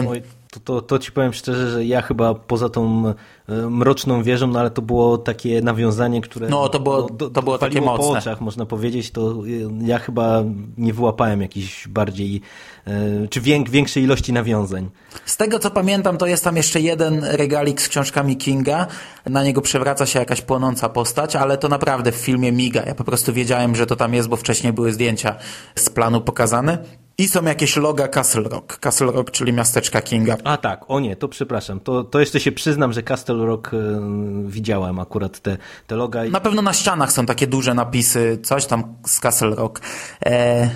[0.09, 0.21] Oj,
[0.51, 3.03] to, to, to ci powiem szczerze, że ja chyba poza tą
[3.49, 7.57] e, mroczną wieżą, no ale to było takie nawiązanie, które No, to było- to było
[7.57, 8.19] takie waliło po mocne.
[8.19, 10.43] oczach, można powiedzieć, to e, ja chyba
[10.77, 12.41] nie wyłapałem jakiejś bardziej,
[12.87, 14.89] e, czy większej ilości nawiązań.
[15.25, 18.87] Z tego co pamiętam, to jest tam jeszcze jeden regalik z książkami Kinga.
[19.25, 22.83] Na niego przewraca się jakaś płonąca postać, ale to naprawdę w filmie miga.
[22.85, 25.35] Ja po prostu wiedziałem, że to tam jest, bo wcześniej były zdjęcia
[25.75, 26.77] z planu pokazane.
[27.19, 28.79] I są jakieś loga Castle Rock.
[28.79, 30.37] Castle Rock, czyli miasteczka Kinga.
[30.43, 33.77] A tak, o nie, to przepraszam, to, to jeszcze się przyznam, że Castle Rock e,
[34.45, 35.57] widziałem akurat te,
[35.87, 36.23] te loga.
[36.23, 39.81] Na pewno na ścianach są takie duże napisy, coś tam z Castle Rock.
[40.25, 40.69] E,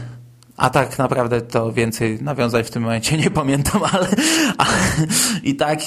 [0.57, 4.07] a tak naprawdę to więcej nawiązań w tym momencie nie pamiętam, ale
[4.57, 4.65] a,
[5.43, 5.83] i tak, e,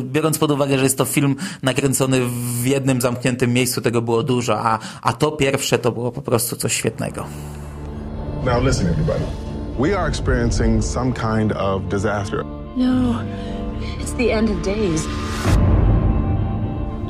[0.00, 2.20] biorąc pod uwagę, że jest to film nakręcony
[2.62, 6.56] w jednym zamkniętym miejscu, tego było dużo, a, a to pierwsze to było po prostu
[6.56, 7.26] coś świetnego.
[8.44, 9.45] Now, listen, everybody.
[9.78, 12.44] We are experiencing some kind of disaster.
[12.76, 13.20] No,
[14.00, 15.04] it's the end of days.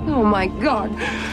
[0.09, 0.91] Oh my god.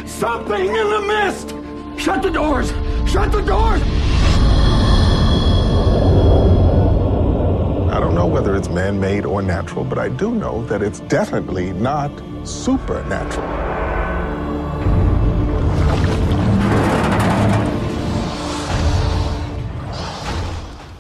[0.07, 1.55] Something in the mist!
[1.99, 2.69] Shut the doors!
[3.09, 3.81] Shut the doors!
[7.91, 10.99] I don't know whether it's man made or natural, but I do know that it's
[10.99, 12.11] definitely not
[12.43, 13.62] supernatural.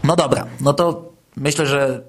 [0.03, 2.01] No dobra, no to myślę, że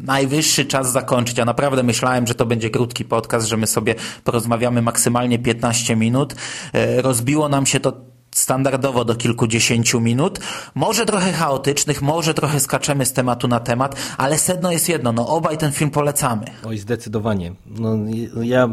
[0.00, 1.38] najwyższy czas zakończyć.
[1.38, 3.94] Ja naprawdę myślałem, że to będzie krótki podcast, że my sobie
[4.24, 6.34] porozmawiamy maksymalnie 15 minut.
[6.72, 7.92] E, Rozbiło nam się to
[8.34, 10.38] standardowo do kilkudziesięciu minut.
[10.74, 15.28] Może trochę chaotycznych, może trochę skaczemy z tematu na temat, ale sedno jest jedno, no
[15.28, 16.44] obaj ten film polecamy.
[16.66, 17.52] Oj, zdecydowanie.
[17.66, 17.96] No,
[18.42, 18.68] ja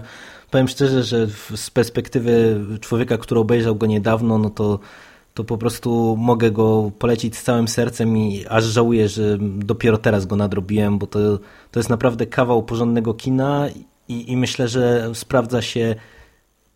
[0.52, 4.80] powiem szczerze, że z perspektywy człowieka, który obejrzał go niedawno, no to,
[5.36, 10.26] to po prostu mogę go polecić z całym sercem i aż żałuję, że dopiero teraz
[10.26, 11.20] go nadrobiłem, bo to,
[11.72, 13.68] to jest naprawdę kawał porządnego kina
[14.08, 15.96] i, i myślę, że sprawdza się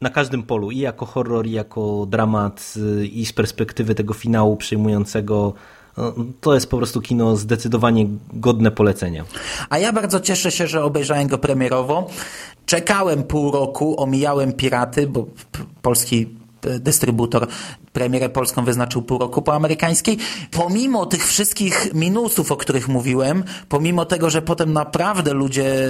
[0.02, 2.74] na każdym polu, i jako horror, i jako dramat,
[3.12, 5.54] i z perspektywy tego finału przejmującego.
[5.98, 9.26] No, to jest po prostu kino zdecydowanie godne polecenia.
[9.70, 12.10] A ja bardzo cieszę się, że obejrzałem go premierowo.
[12.66, 15.26] Czekałem pół roku, omijałem Piraty, bo
[15.82, 16.39] polski
[16.80, 17.48] dystrybutor
[17.94, 20.18] premierę polską wyznaczył pół roku po amerykańskiej.
[20.52, 25.90] Pomimo tych wszystkich minusów, o których mówiłem, pomimo tego, że potem naprawdę ludzie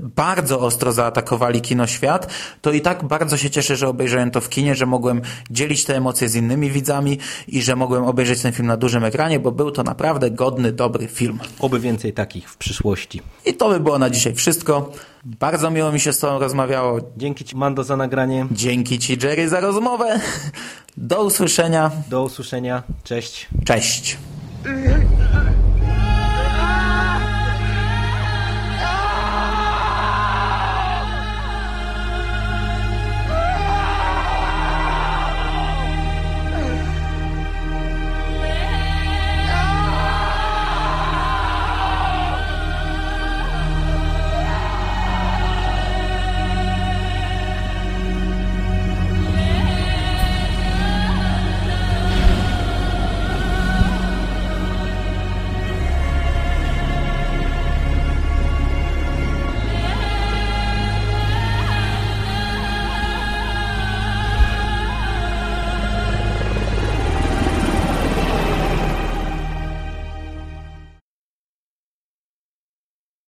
[0.00, 4.74] bardzo ostro zaatakowali kinoświat, to i tak bardzo się cieszę, że obejrzałem to w kinie,
[4.74, 8.76] że mogłem dzielić te emocje z innymi widzami i że mogłem obejrzeć ten film na
[8.76, 11.38] dużym ekranie, bo był to naprawdę godny, dobry film.
[11.58, 13.22] Oby więcej takich w przyszłości.
[13.46, 14.92] I to by było na dzisiaj wszystko.
[15.24, 16.98] Bardzo miło mi się z Tobą rozmawiało.
[17.16, 18.46] Dzięki Ci, Mando, za nagranie.
[18.50, 20.20] Dzięki Ci, Jerry, za rozmowę.
[20.96, 21.90] Do usłyszenia.
[22.08, 22.82] Do usłyszenia.
[23.04, 23.48] Cześć.
[23.64, 24.18] Cześć.